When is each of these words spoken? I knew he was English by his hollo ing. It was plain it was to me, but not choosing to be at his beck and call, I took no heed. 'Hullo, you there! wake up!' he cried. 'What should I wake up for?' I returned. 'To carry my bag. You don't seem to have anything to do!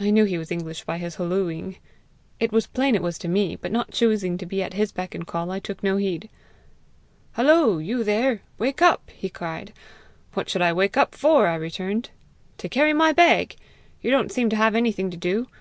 I 0.00 0.10
knew 0.10 0.24
he 0.24 0.38
was 0.38 0.50
English 0.50 0.82
by 0.82 0.98
his 0.98 1.14
hollo 1.14 1.48
ing. 1.48 1.76
It 2.40 2.50
was 2.50 2.66
plain 2.66 2.96
it 2.96 3.00
was 3.00 3.16
to 3.18 3.28
me, 3.28 3.54
but 3.54 3.70
not 3.70 3.92
choosing 3.92 4.36
to 4.38 4.44
be 4.44 4.60
at 4.60 4.72
his 4.74 4.90
beck 4.90 5.14
and 5.14 5.24
call, 5.24 5.52
I 5.52 5.60
took 5.60 5.84
no 5.84 5.98
heed. 5.98 6.28
'Hullo, 7.36 7.78
you 7.78 8.02
there! 8.02 8.42
wake 8.58 8.82
up!' 8.82 9.08
he 9.14 9.28
cried. 9.28 9.72
'What 10.34 10.48
should 10.48 10.62
I 10.62 10.72
wake 10.72 10.96
up 10.96 11.14
for?' 11.14 11.46
I 11.46 11.54
returned. 11.54 12.10
'To 12.58 12.68
carry 12.68 12.92
my 12.92 13.12
bag. 13.12 13.54
You 14.00 14.10
don't 14.10 14.32
seem 14.32 14.50
to 14.50 14.56
have 14.56 14.74
anything 14.74 15.12
to 15.12 15.16
do! 15.16 15.46